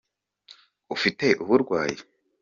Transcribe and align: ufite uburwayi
ufite 0.95 1.25
uburwayi 1.43 1.97